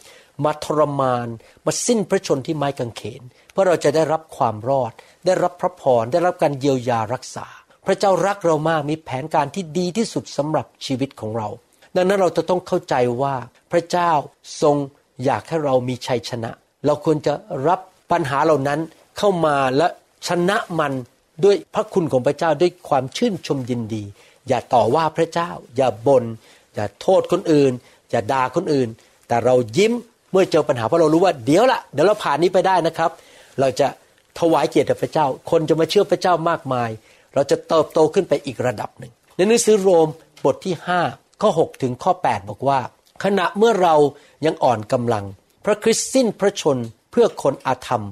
[0.45, 1.27] มาทรมาน
[1.65, 4.91] มาสิ้นพระชนที่ไม้กางเขน เพื่อเราจะได้รับความรอด
[5.25, 7.47] ได้รับพระพรได้รับการเยียวยารักษา
[7.87, 11.47] พระเจ้ารักเรามากมีแผนการที่ดีที่สุดสำหรับชีวิตของเรา
[11.95, 13.35] ดังนั้นเราจะต้องเข้าใจว่า
[13.71, 14.11] พระเจ้า
[14.61, 14.75] ทรง
[15.25, 16.51] อยากให้เรามีชัยชนะ
[16.85, 17.33] เราควรจะ
[17.67, 17.79] รับ
[18.11, 18.79] ปัญหาเหล่านั้น
[19.17, 19.87] เข้ามาและ
[20.27, 20.93] ชนะมัน
[21.43, 24.03] ด้วยพระคุณของพระเจ้าด้วยความชื่นชมยินดี
[24.47, 26.23] อย่าต่อว่าพระเจ้า อย่าบน่น
[26.75, 27.71] อย่าโทษคนอื่น
[28.11, 28.89] อย่าด่าคนอื่น
[29.27, 29.93] แต่เรายิ้ม
[30.31, 33.11] เมื่อเจอปัญหาเพราะเรารู้ว่าเดี๋ยวละเดี๋ยวเราผ่านนี้ไปได้นะครับ
[33.59, 33.87] เราจะ
[34.39, 36.89] ถวายเกียรติแด่พระเจ้า คนจะมาเชื่อพระเจ้ามากมาย
[37.33, 40.07] เราจะเติบโตขึ้นไปอีกระดับหนึ่ง ในหนังสือโรม
[40.45, 40.75] บทที่
[41.07, 42.79] 5 ข้อ 6 ถึงข้อ 8 บอกว่า
[43.23, 43.95] ขณะเมื่อเรา
[44.45, 45.25] ยังอ่อนกำลัง
[45.65, 46.77] พระคริสต์สิ้นพระชน
[47.11, 48.03] เพื่อคนอาธรรม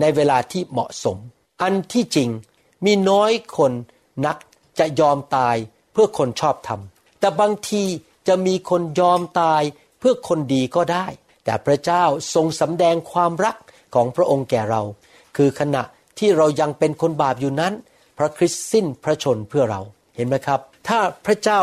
[0.00, 1.16] ในเวลาที่เหมาะสม
[1.62, 2.30] อันที่จริง
[2.84, 3.72] มีน้อยคน
[4.26, 4.36] นัก
[4.78, 5.56] จะยอมตาย
[5.92, 6.80] เพื่อคนชอบธรรม
[7.20, 7.84] แต่บางที
[8.28, 9.62] จะมีคนยอมตาย
[9.98, 11.06] เพื่อคนดีก็ได้
[11.44, 12.04] แต่พระเจ้า
[12.34, 13.56] ทรงสำแดงความรัก
[13.94, 14.82] ของพระองค์แก่เรา
[15.42, 15.82] คือขณะ
[16.18, 17.72] ที่เรายังเป็นคนบาปอยู่นั้น
[18.18, 19.80] พระคริสต์สิ้นพระชนเพื่อเรา
[20.16, 21.60] เห็นไหมครับ ถ้าพระเจ้า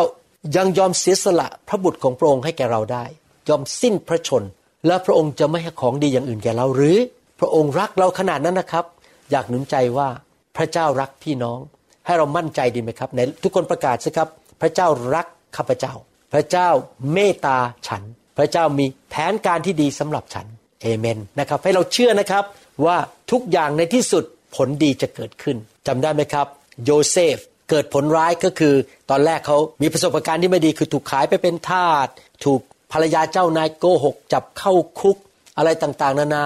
[0.58, 3.06] ยังยอมเสียสละพระบุตรของพระองค์ให้แก่เราได้
[3.50, 4.44] ยอมสิ้นพระชน
[4.88, 6.98] และพระองค์จะไม่ให้ของดีอย่างอื่นแก่เราหรือ
[7.40, 8.86] พระองค์รักเราขนาดนั้นนะครับ
[9.32, 10.10] อยากหนุนใจว่า
[10.58, 11.60] พระเจ้ารักพี่น้อง
[12.06, 14.28] ให้เรามั่นใจดีไหมครับในทุกคนประกาศสิครับ
[14.62, 15.94] พระเจ้ารักข้าพเจ้า
[16.34, 16.70] พระเจ้า
[17.14, 18.04] เมตตาฉัน
[18.38, 20.48] พระเจ้ามีแผนการที่ดีสำหรับฉัน
[20.82, 22.44] เอเมนนะครับ ให้เราเชื่อนะครับ
[22.86, 22.98] ว่า
[23.32, 24.24] ทุกอย่างในที่สุด
[24.56, 26.48] ผลดีจะเกิดขึ้นจำได้ไหมครับ
[26.86, 27.38] โยเซฟ
[27.70, 28.74] เกิดผลร้ายก็คือ
[29.10, 32.08] ตอนแรกเขามีประสบการณ์ที่ไม่ดีคือถูกขายไปเป็นทาส
[32.46, 32.60] ถูก
[32.92, 35.18] ภรรยาเจ้านายโกหก จับเข้าคุก
[35.58, 36.46] อะไรต่างๆ นานา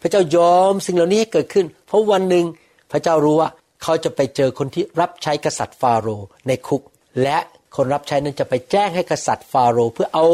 [0.00, 2.44] พระเจ้ายอมสิ่งเหล่านี้ให้เกิดขึ้น เพราะวันหนึ่ง
[2.92, 3.48] พระเจ้ารู้ว่า
[3.82, 6.82] เขาจะไปเจอคนที่รับใช้กษัตริย์ฟาโรห์ในคุก
[7.22, 7.38] และ
[7.76, 10.26] คนรับใช้นั้นจะไปแจ้งให้กษัตริย์ฟาโรห์เพื่อเอา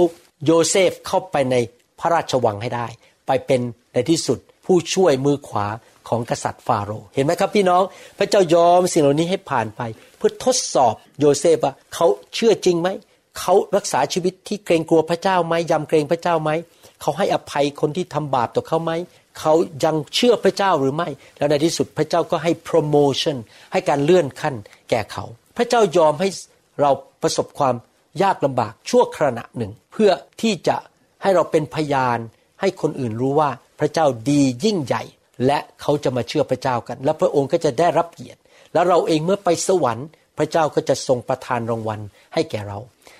[0.44, 1.56] โยเซฟเข้าไปใน
[2.00, 2.86] พระราชวังให้ได้
[3.26, 3.60] ไปเป็น
[3.94, 5.66] ในที่สุด ผู้ช่วยมือขวา
[6.08, 7.82] ของกษัตริย์ฟาโรห์เห็นไหมครับพี่น้อง
[8.18, 9.80] พระเจ้ายอมสิ่งเหล่านี้ให้ผ่านไป
[10.16, 12.88] เพื่อทดสอบโยเซฟว่าเขาเชื่อจริงไหม
[13.38, 16.50] เขารักษาชีวิตที่เกรงกลัวพระเจ้าไหมยำเกรงพระเจ้าไหม
[17.00, 18.92] เขาให้อภัยคนที่ทำบาปต่อเขาไหม
[19.38, 23.36] เขายังเชื่อพระเจ้าหรือไม่ แล้วในที่สุดพระเจ้าก็ให้ promotion
[23.72, 24.54] ให้การเลื่อนขั้น
[24.90, 25.24] แก่เขา
[25.56, 26.28] พระเจ้ายอมให้
[26.80, 26.90] เรา
[27.22, 27.74] ประสบความ
[28.22, 30.10] ยากลำบากชั่วขณะหนึ่ง เพื่อ
[30.42, 30.76] ที่จะ
[31.22, 32.18] ให้เราเป็นพยาน
[32.60, 35.02] ให้คนอื่นรู้ว่าพระเจ้าดียิ่งใหญ่
[35.46, 38.40] และเขาจะมาเชื่อพระเจ้ากัน และพระองค์ก็จะได้รับเกียรติ
[38.72, 42.00] แล้วเราเองเมื่อไปสวรรค์ พระเจ้าก็จะทรงประทานรางวัล
[42.34, 42.78] ให้แก่เรา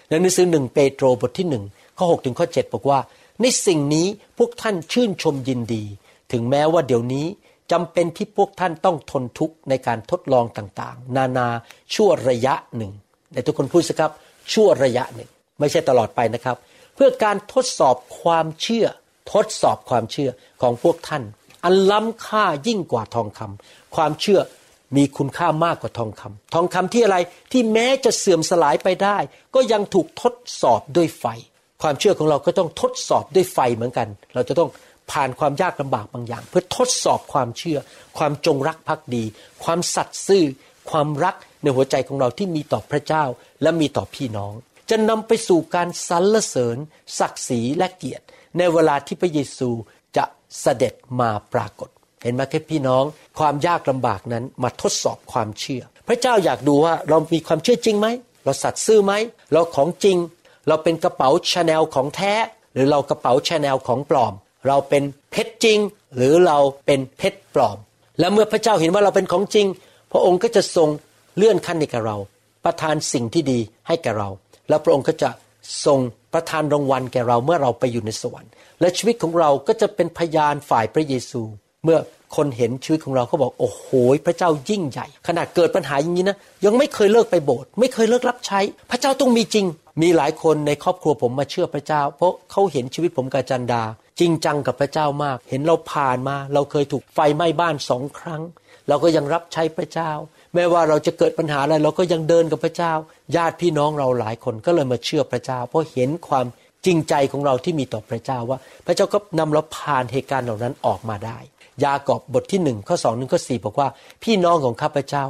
[0.08, 1.64] ในหนังสือหนึ่งเปโตรบทที่หนึ่ง
[1.98, 2.98] ข้อ6ถึงข้อ7บอกว่า
[3.42, 4.06] ในสิ่งนี้
[4.38, 5.84] พวกท่านชื่นชมยินดี
[6.32, 7.26] ถึงแม้ว่าเดี๋ยวนี้
[7.72, 11.48] จำเป็นที่พวกท่านต้องทนทุกข์ในการทดลองต่างๆ นานา
[11.94, 12.92] ชั่วระยะหนึ่ง
[13.32, 14.12] แต่ทุกคนพูดสิครับ
[14.52, 15.28] ชั่วระยะหนึ่ง
[15.60, 16.56] ไม่ใช่ตลอดไปนะครับ
[16.94, 18.86] เพื่อการทดสอบความเชื่อ
[19.32, 20.30] ทดสอบความเชื่อ
[20.62, 21.22] ของพวกท่าน
[21.64, 24.40] อันล้ำค่ายิ่งกว่าทองคำความเชื่อ
[24.96, 27.16] มีคุณค่ามากกว่าทองคำทองคำที่อะไร
[27.52, 29.18] ที่แม้จะเสื่อมสลายไปได้
[29.54, 31.24] ก็ยังถูกทดสอบด้วยไฟ
[31.82, 34.70] ความเชื่อของเราก็ต้องทดสอบด้วยไฟเหมือนกัน เราจะต้อง
[35.10, 37.78] ผ่านความยากลำบากบางอย่าง เพื่อทดสอบความเชื่อ
[38.18, 39.24] ความจงรักภักดี
[39.64, 40.44] ความสัตย์ซื่อ
[40.90, 43.24] ความรักในหัวใจของเราที่มีต่อพระเจ้า
[43.62, 44.52] และมีต่อพี่น้อง
[44.90, 46.76] จะนำไปสู่การสรรเสริญ
[47.18, 48.24] ศักดิ์ศรีและเกียรติ
[48.58, 49.70] ในเวลาที่พระเยซู
[50.16, 50.24] จะ
[50.60, 51.88] เสด็จมาปรากฏ
[52.22, 53.04] เห็นไหมครับพี่น้อง
[53.38, 58.08] ความยากลำบากนั้นมาทดสอบความเชื่อ พระเจ้าอยากดูว่าเรามีความเชื่อจริงไหม
[58.44, 59.12] เราสัตย์ซื่อไหม
[59.52, 60.16] เราของจริง
[60.68, 62.34] เราเป็นกระเป๋าชาแนลของแท้
[62.72, 64.34] หรือเรากระเป๋าชาแนลของปลอม
[64.68, 65.78] เราเป็นเพชรจริง
[66.16, 67.78] หรือเราเป็นเพชรปลอม
[68.18, 69.66] และเมื่อพระเจ้าเห็นว่าเราเป็นของจริง
[70.12, 70.88] พระองค์ก็จะทรง
[71.36, 72.16] เลื่อนขั้นให้แกเรา
[72.64, 74.28] ประทานสิ่งที่ดีให้แก่เรา
[74.68, 75.30] แล้วพระองค์ก็จะ
[75.84, 75.98] ทรง
[76.32, 81.42] ประทานรางวัลแก่เราเมื่อเราไปอยู่ในสวรรค์ และชีวิตของเราก็จะเป็นพยานฝ่ายพระเยซู
[81.84, 81.98] เมื่อ
[82.36, 83.86] คนเห็นชีวิตของเราเขาบอกโอ้โห
[84.26, 89.66] พระเจ้ายิ่งใหญ่ขนาดเกิดปัญหาอย่างนี้นะยังไม่เคยเลิกไปโบสถ์ไม่เคยเลิกรับใช้ พระเจ้าต้องมีจริง
[90.02, 93.82] มีหลายคนในครอบครัวผมมาเชื่อพระเจ้า เพราะเขาเห็นชีวิตผมกับจันดา
[94.20, 98.42] จริงจังกับพระเจ้ามาก เห็นเราผ่านมา เราเคยถูกไฟไหม้บ้านสองครั้ง
[98.88, 100.12] เราก็ยังรับใช้พระเจ้า
[100.56, 102.92] แม้ว่าเราจะเกิดปัญหาอะไรเราก็ยังเดินกับพระเจ้า
[103.36, 106.46] ญาติพี่น้องเราหลายคนก็เลยมาเชื่อพระเจ้า เพราะเห็นความ
[106.86, 111.38] จริงใจของเราที่มีต่อพระเจ้าว่า พระเจ้าก็นำเราผ่านเหตุการณ์เหล่านั้นออกมาได้
[111.84, 113.88] ยากอบบทที่หนึ่งข้อสองหนึ่งข้อสี่บอกว่า
[114.22, 115.24] พี่น้องของข้าพเจ้า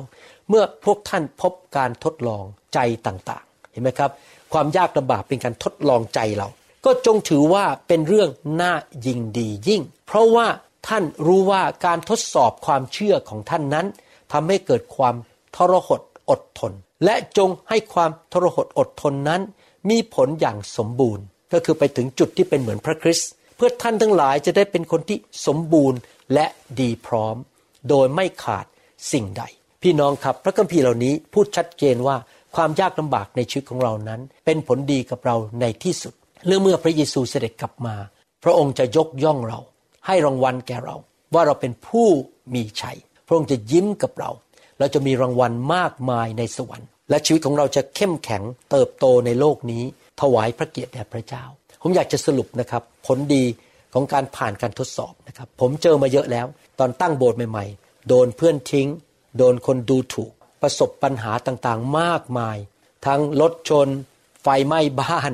[0.49, 4.11] เมื่อพวกท่านพบการทดลองใจต่างๆ เห็นไหมครับ
[4.53, 6.49] ความยากลำบากเป็นการทดลองใจเรา
[6.85, 8.29] ก็จงถือว่าเป็นเรื่อง
[8.61, 8.73] น่า
[9.07, 10.47] ยิงดียิ่ง เพราะว่า
[10.89, 13.87] ท่านรู้ว่าการทดสอบความเชื่อของท่านนั้น
[14.33, 15.15] ทำให้เกิดความ
[15.57, 16.73] ทรหดอดทน
[17.05, 19.43] และจงให้ความทรหดอดทนนั้น
[19.91, 25.99] มีผลอย่างสมบูรณ์ ก็คือไปถึงจุดที่เป็นเหมือนพระคริสต์เพื่อท่านทั้งหลายจะได้เป็นคนที่สมบูรณ์
[26.35, 26.47] และ
[26.81, 27.37] ดีพร้อม
[27.89, 28.67] โดยไม่ขาด
[29.13, 29.43] สิ่งใด
[29.83, 32.17] พี่น้องครับพระคัมภีร์เหล่านี้พูดชัดเจนว่า
[32.57, 36.15] ความยากลำบากในชีวิตของเรานั้น เป็นผลดีกับเราในที่สุด
[36.47, 37.97] เรื่องเมื่อพระเยซูเสด็จกลับมา
[38.45, 39.61] พระองค์จะยกย่องเรา
[40.07, 40.97] ให้รางวัลแก่เรา
[41.35, 42.09] ว่าเราเป็นผู้
[42.55, 44.31] มีชัย พระองค์จะยิ้มกับเรา
[44.79, 49.83] เราจะมีรางวัลมากมายในสวรรค์ และชีวิตของเราจะเข้มแข็งเติบโตในโลกนี้
[50.21, 51.45] ถวายพระเกียรติแด่พระเจ้า
[51.83, 53.45] ผมอยากจะสรุปนะครับ ผลดี
[53.95, 56.47] ของการผ่านการทดสอบนะครับ ผมเจอมาเยอะแล้ว
[56.79, 58.89] ตอนตั้งโบสถ์ใหม่ๆ โดนเพื่อนทิ้ง
[59.39, 62.57] โดนคนดูถูก ประสบปัญหาต่างๆ มากมาย
[63.07, 63.89] ทั้งรถชน
[64.43, 65.33] ไฟไหม้บ้าน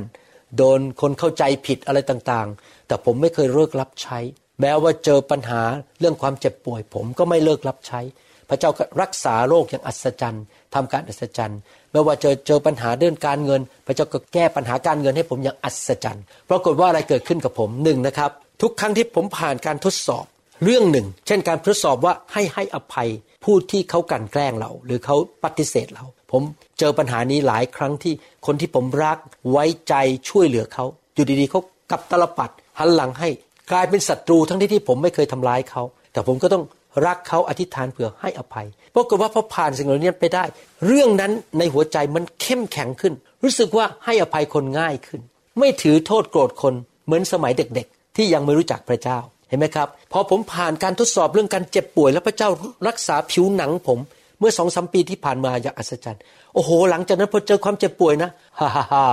[0.57, 4.19] โดนคนเข้าใจผิดอะไรต่างๆ แต่ผมไม่เคยเลิกรับใช้
[4.61, 5.62] แม้ว่าเจอปัญหา
[6.01, 8.01] เรื่องความเจ็บป่วย ผมก็ไม่เลิกรับใช้
[8.49, 11.59] พระเจ้าก็รักษาโรคอย่างอัศจรรย์ทำการอัศจรรย์
[11.93, 18.31] ไม่ว่าเจอเจอปัญหาเรื่องการเงิน พระเจ้าก็แก้ปัญหาการเงินให้ผมอย่างอัศจรรย์ปรากฏว่าอะไรเกิดขึ้นกับผมหนึ่งนะครับ
[18.62, 20.25] ทุกครั้งที่ผมผ่านการทดสอบ
[20.65, 23.09] เรื่องหนึ่ง เช่นการทดสอบว่าให้ให้อภัย
[23.45, 26.43] ผู้ที่เขากั่นแกล้งเรา หรือเขาปฏิเสธเรา ผม
[26.79, 28.15] เจอปัญหานี้หลายครั้งที่
[28.47, 29.19] คนที่ผมรัก
[29.51, 29.95] ไว้ใจ
[30.29, 30.85] ช่วยเหลือเขา
[31.15, 31.61] อยู่ดีๆเขา
[31.91, 33.29] กลับตลปัดหันหลังให้
[33.73, 35.83] กลายเป็นศัตรูทั้งที่ที่ผมไม่เคยทำร้ายเขา
[36.13, 36.65] แต่ผมก็ต้อง
[37.07, 40.45] รักเขาอธิษฐานเผื่อให้อภัยปรากฏว่าพอผ่านสิ่งเหล่านี้ไปได้
[40.87, 45.21] เรื่องนั้นในหัวใจมันเข้มแข็งขึ้น รู้สึกว่าให้อภัยคนง่ายขึ้น
[45.59, 46.75] ไม่ถือโทษโกรธคน
[47.07, 52.49] เหมือนสมัยเด็กๆ ที่ยังไม่รู้จักพระเจ้าเห็นไหมครับ พอผมผ่านการทดสอบเรื่องการเจ็บป่วย แล้วพระเจ้า
[52.89, 53.99] รักษาผิวหนังผม
[54.39, 56.23] เมื่อสองสมปีที่ผ่านมาอย่างอัศจรรย์
[56.55, 59.05] โอ้โห หลังจากนั้นพอเจอความเจ็บป่วยนะฮ่าฮ่าฮ่า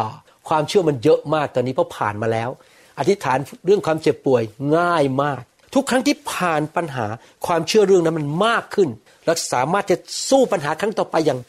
[0.50, 2.50] ความเชื่อมันเยอะมากตอนนี้เพราะผ่านมาแล้ว
[3.00, 4.44] อธิษฐานเรื่องความเจ็บป่วย
[4.78, 5.42] ง่ายมาก
[5.74, 7.06] ทุกครั้งที่ผ่านปัญหา
[7.46, 8.90] ความเชื่อเรื่องนั้นมันมากขึ้น
[9.26, 9.98] และสามารถจะ
[10.30, 11.40] สู้ปัญหาครั้งต่อไปอย่าง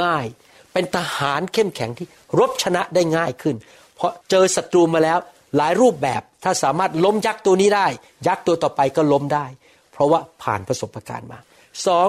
[0.00, 2.06] ง่ายๆ เป็นทหารเข้มแข็งที่
[2.38, 3.56] รบชนะได้ง่ายขึ้น
[3.96, 5.18] เพราะเจอศัตรูมาแล้ว
[5.56, 7.86] หลายรูปแบบถ้าสามารถล้มยักษ์ตัวนี้ได้
[8.26, 9.46] ยักษ์ตัวต่อไปก็ล้มได้
[9.92, 11.38] เพราะว่าผ่านประสบการณ์มา
[11.86, 12.08] สอง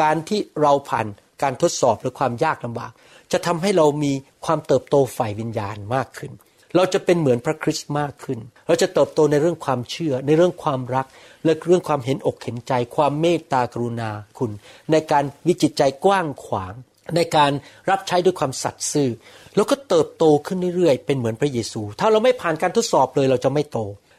[0.00, 1.06] การที่เราผ่าน
[1.42, 2.92] การทดสอบหรือความยากลำบาก
[3.32, 4.12] จะทำให้เรามี
[4.44, 6.32] ความเติบโตฝ่ายวิญญาณมากขึ้น
[6.76, 11.06] เราจะเป็นเหมือนพระคริสต์มากขึ้น เราจะเติบโตในเรื่องความเชื่อ ในเรื่องความรัก
[11.44, 14.50] และเรื่องความเห็นอกเห็นใจ ความเมตตากรุณาคุณ
[14.92, 16.74] ในการวิจิตใจกว้างขวาง
[17.16, 17.52] ในการ
[17.90, 19.10] รับใช้ด้วยความสัตย์ซื่อ
[19.56, 23.78] แล้วก็เติบโตขึ้นเรื่อยๆ เป็นเหมือนพระเยซู ถ้าเราไม่ผ่านการทดสอบเลยเราจะไม่โต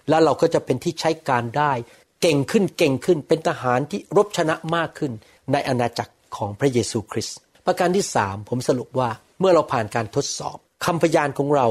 [0.09, 1.71] แล้วเราก็จะเป็นที่ใช้การได้
[2.21, 5.11] เก่งขึ้นเก่งขึ้น เป็นทหารที่รบชนะมากขึ้น
[5.51, 9.09] ในอาณาจักรของพระเยซูคริสต์ ประการที่สามผมสรุปว่า
[9.39, 11.67] เมื่อเราผ่านการทดสอบคำพยานของเรา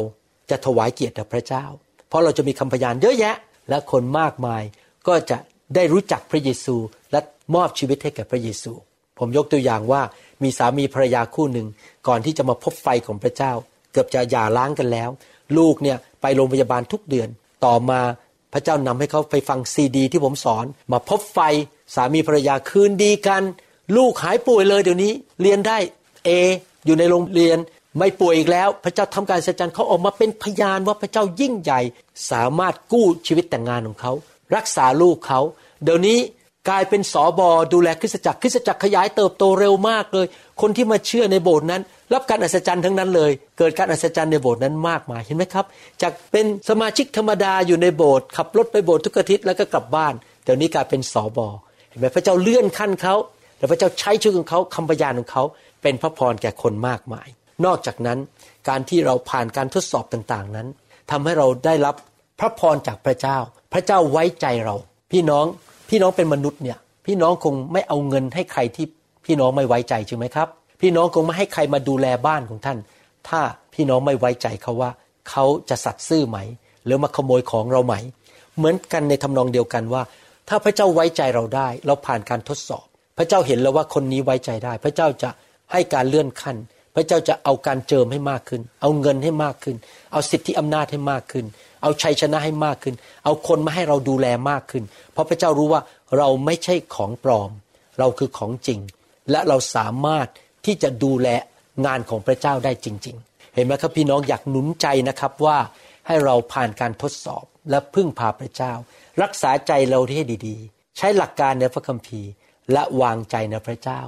[0.51, 1.65] จะถวายเกียรติแด่พระเจ้า
[2.09, 3.37] เพราะเราจะมีคำพยานเยอะแยะ
[3.69, 4.63] และคนมากมาย
[5.09, 5.39] ก็จะ
[5.75, 6.77] ได้รู้จักพระเยซู
[7.13, 7.21] และ
[7.55, 8.73] มอบชีวิตให้แก่พระเยซู
[9.19, 10.03] ผมยกตัวอย่างว่า
[10.43, 11.67] มีสามีภรรยาคู่หนึ่ง
[12.09, 13.53] ก่อนที่จะมาพบไฟของพระเจ้า
[13.93, 15.11] เกือบจะหย่าร้างกันแล้ว
[15.59, 17.29] ลูกเนี่ยไปโรงพยาบาลทุกเดือน
[17.65, 18.01] ต่อมา
[18.53, 21.39] พระเจ้านำให้เขาไปฟังซีดี ที่ผมสอน มาพบไฟ
[21.95, 23.43] สามีภรรยาคืนดีกัน
[23.97, 25.79] ลูกหายป่วยเลยเดี๋ยวนี้ เรียนได้
[26.25, 26.31] เอ
[26.87, 27.59] อยู่ในโรงเรียน
[27.99, 31.81] ไม่ป่วยอีกแล้ว พระเจ้าทำการสัจจันเขาออกมาเป็นพยานว่าพระเจ้ายิ่งใหญ่
[32.31, 34.13] สามารถกู้ชีวิตแต่งงานของเขา
[34.57, 35.41] รักษาลูกเขา
[35.85, 36.19] เดี๋ยวนี้
[36.69, 40.27] กลายเป็นสอบอดูแลคริสตจักรคริสตจักรขยายเติบโตเร็วมากเลย
[40.61, 41.83] คนที่มาเชื่อในโบสถ์นั้น
[42.15, 45.65] รับการอัศจรรย์ทั้งนั้นเลย เกิดการอัศจรรย์ในโบสถ์นั้นมากมายเห็นไหมครับ
[46.03, 51.49] จากเป็นสมาชิกธรรมดาอยู่ในโบสถ์ขับรถไปโบสถ์ทุกอาทิตย์แล้วก็กลับบ้านเดี๋ยวนี้กลายเป็นสอบอ
[51.89, 53.15] เห็นไหมพระเจ้าเลื่อนขั้นเขา
[53.59, 55.45] และพระเจ้าใช้ชื่อของเขาคำพยานของเขา
[55.83, 57.29] เป็นพระพรแก่คนมากมาย
[57.65, 58.19] นอกจากนั้น
[58.69, 60.69] การที่เราผ่านการทดสอบต่างๆนั้น
[61.11, 61.95] ทำให้เราได้รับ
[62.39, 63.39] พระพรจากพระเจ้า
[63.73, 64.77] พระเจ้าไว้ใจเรา
[65.13, 65.47] พี่น้อง
[65.89, 68.87] พี่น้องเป็นมนุษย์เนี่ย พี่น้องคงไม่เอาเงินให้ใครที่
[69.25, 70.49] พี่น้องไม่ไว้ใจใช่ไหมครับ
[70.81, 72.79] พี่น้องคงไม่ให้ใครมาดูแลบ้านของท่าน
[73.29, 73.41] ถ้า
[73.75, 74.91] พี่น้องไม่ไว้ใจเขาว่า
[75.31, 76.39] เขาจะสัตย์ซื่อไหม
[76.85, 77.95] หรือมาขโมยของเราไหม
[78.57, 80.03] เหมือนกันในทำนองเดียวกันว่า
[80.49, 82.87] ถ้าพระเจ้าไว้ใจเราได้ เราผ่านการทดสอบ
[83.19, 85.31] พระเจ้าเห็นแล้วว่าคนนี้ไว้ใจได้ พระเจ้าจะ
[85.73, 86.57] ให้การเลื่อนขั้น
[86.95, 89.77] พระเจ้าจะเอาการเจิมให้มากขึ้น เอาเงินให้มากขึ้น
[90.13, 91.45] เอาสิทธิอำนาจให้มากขึ้น
[91.83, 95.83] เอาชัยชนะให้มากขึ้น เอาคนมาให้เราดูแลมากขึ้น เพราะพระเจ้ารู้ว่า
[96.19, 97.51] เราไม่ใช่ของปลอม
[97.99, 98.81] เราคือของจริง
[99.31, 100.29] และเราสามารถ
[100.67, 101.29] ที่จะดูแล
[101.87, 105.59] งานของพระเจ้าได้จริง ๆ เห็นไหมครับพี่น้องอยากหนุนใจนะครับว่า
[106.07, 108.73] ให้เราผ่านการทดสอบและพึ่งพาพระเจ้า
[109.23, 112.31] รักษาใจเราให้ดีๆ ใช้หลักการในพระคัมภีร์
[112.73, 114.01] และวางใจในพระเจ้า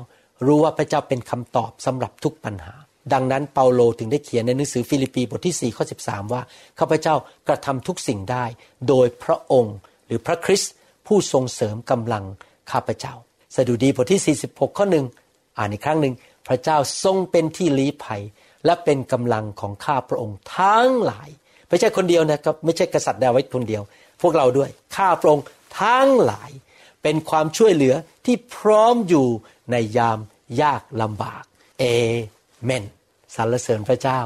[0.46, 2.74] รู้ว่าพระเจ้าเป็นคำตอบสำหรับทุกปัญหา
[3.12, 6.42] ดังนั้นเปาโลถึงได้เขียนในหนังสือฟิลิปปีบทที่4ข้อ13 ว่า
[6.78, 7.14] ข้าพเจ้า
[7.48, 8.44] กระทำทุกสิ่งได้
[8.88, 9.76] โดยพระองค์
[10.06, 10.72] หรือพระคริสต์
[11.06, 12.24] ผู้ทรงเสริมกำลัง
[12.70, 13.14] ข้าพเจ้า
[13.54, 15.04] สดุดีบทที่ 46 ข้อหนึ่ง
[15.58, 16.14] อ่านอีกครั้งหนึ่ง
[16.48, 18.22] พระเจ้าทรงเป็นที่ลี้ภัย
[18.64, 21.28] และเป็นกำลังของข้าพระองค์ทั้งหลาย
[21.68, 23.82] ไม่ใช่คนเดียวนะครับไม่ใช่กษัตริย์ดาวิดคนเดียว
[24.22, 25.44] พวกเราด้วยข้าพระองค์
[25.82, 26.50] ทั้งหลาย
[27.02, 27.94] เป็นความช่วยเหลือ
[28.26, 29.26] ที่พร้อมอยู่
[29.72, 30.18] ในยาม
[30.62, 31.42] ยากลำบาก
[31.78, 31.84] เอ
[32.64, 32.84] เมน
[33.34, 34.20] สรรเสริญพระเจ้า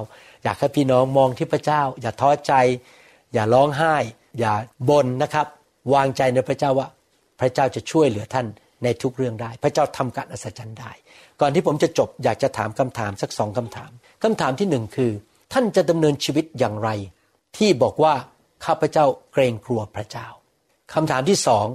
[0.44, 2.52] อยากให้พี่น้องมองที่พระเจ้า อย่าท้อใจ
[3.34, 3.94] อย่าร้องไห้
[4.38, 4.52] อย่า
[4.88, 5.46] บ่นนะครับ
[5.94, 6.88] วางใจในพระเจ้าว่า
[7.40, 8.46] พระเจ้าจะช่วยเหลือท่าน
[8.84, 10.90] ในทุกเรื่องได้ พระเจ้าทำการอัศจรรย์ได้
[11.40, 13.90] ก่อนที่ผมจะจบอยากจะถามคำถามสักสองคำถาม
[14.22, 15.12] คำถามที่หนึ่งคือ
[15.52, 16.90] ท่านจะดำเนินชีวิตอย่างไร
[17.56, 18.14] ที่บอกว่า
[18.64, 20.26] ข้าพเจ้าเกรงกลัวพระเจ้า
[20.94, 21.66] คำถามที่สอง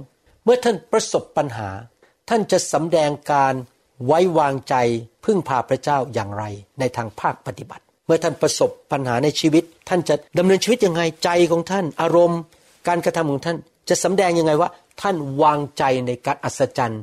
[0.44, 1.70] เมื่อท่านประสบปัญหา
[2.28, 3.54] ท่านจะสำแดงการ
[4.06, 4.74] ไว้วางใจ
[5.24, 6.44] พึ่งพาพระเจ้าอย่างไร
[6.80, 12.40] ในทางภาคปฏิบัติ เมื่อท่านประสบปัญหาในชีวิต ท่านจะดำเนินชีวิตยังไงใจของท่าน อารมณ์
[12.88, 13.56] การกระทำของท่าน
[13.88, 14.70] จะสำแดงยังไงว่า
[15.02, 17.02] ท่านวางใจในการอัศจรรย์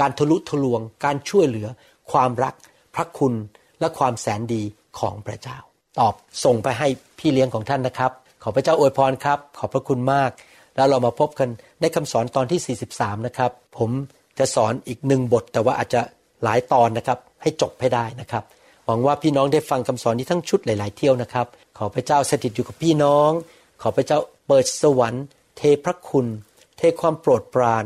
[0.00, 1.68] การทะลุทะลวง การช่วยเหลือ
[2.12, 2.54] ความรัก
[2.94, 3.34] พระคุณ
[3.80, 4.62] และความแสนดี
[4.98, 5.58] ของพระเจ้า
[5.98, 10.30] ตอบส่งไปให้พี่เลี้ยงของท่านนะครับ ขอพระเจ้าอวยพรครับ ขอบพระคุณมาก
[10.76, 11.48] แล้วเรามาพบกัน
[11.80, 13.90] ในคำสอนตอนที่ 43 นะครับ ผม
[14.38, 16.00] จะสอนอีกหนึ่งบท แต่ว่าอาจจะ
[16.44, 18.44] หลายตอนนะครับให้จบให้ได้นะครับ
[18.86, 21.46] หวังว่าพี่น้องได้ฟังคำสอนนี้ทั้งชุดหลาย ๆ เที่ยวนะครับ
[21.78, 23.30] ขอพระเจ้าสถิตอยู่กับพี่น้อง
[23.82, 25.24] ขอพระเจ้าเปิดสวรรค์
[25.56, 26.26] เทพระคุณ
[26.76, 27.84] เทความโปรดปราน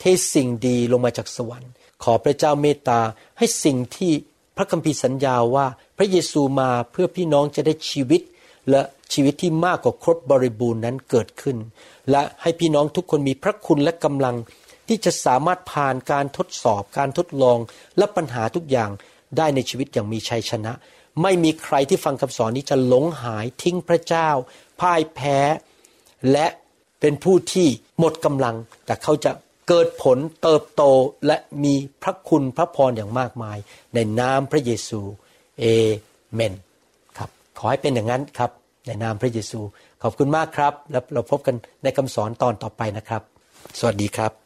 [0.00, 1.70] เทสิ่งดีลงมาจากสวรรค์
[2.04, 3.00] ขอพระเจ้าเมตตา
[3.38, 4.12] ให้สิ่งที่
[4.56, 8.20] พระคัมภีร์สัญญาว่าพระเยซูมาเพื่อพี่น้องจะได้ชีวิต
[8.70, 8.82] และ
[9.12, 11.56] ชีวิตที่มากกว่าครบบริบูรณ์นั้นเกิดขึ้น
[12.10, 14.34] และให้พี่น้องทุกคนมีพระคุณและกำลัง
[14.88, 17.58] ที่จะสามารถผ่านการทดสอบการทดลอง
[17.98, 18.90] และปัญหาทุกอย่าง
[19.36, 20.72] ได้ในชีวิตอย่างมีชัยชนะ
[21.22, 24.28] ไม่มีใครที่ฟังคำสอนนี้จะหลงหายทิ้งพระเจ้า
[24.80, 25.38] พ่ายแพ้
[26.32, 26.46] และ
[27.00, 27.68] เป็นผู้ที่
[27.98, 29.32] หมดกำลัง แต่เขาจะ
[29.68, 30.82] เกิดผลเติบโต
[31.26, 33.58] และมีพระคุณพระพรอย่างมากมาย
[33.94, 35.00] ในนามพระเยซู
[35.60, 35.64] เอ
[36.34, 36.54] เมน
[37.18, 38.50] ครับขอให้เป็นอย่างนั้นครับ
[38.86, 39.60] ในนามพระเยซู
[40.02, 43.22] ขอบคุณมากครับ แล้วเราพบกันในคำสอนตอนต่อไปนะครับ
[43.78, 44.45] สวัสดีครับ